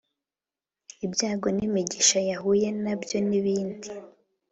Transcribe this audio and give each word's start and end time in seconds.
ibyago 1.05 1.47
n’imiigisha 1.57 2.19
yahuye 2.29 2.67
na 2.83 2.93
byo 3.01 3.17
n’ibindi 3.29 3.89